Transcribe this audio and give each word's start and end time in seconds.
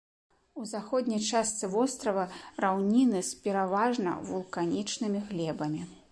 У 0.61 0.63
заходняй 0.69 1.19
частцы 1.31 1.67
вострава 1.73 2.23
раўніны 2.65 3.21
з 3.29 3.41
пераважна 3.43 4.13
вулканічнымі 4.31 5.19
глебамі. 5.29 5.81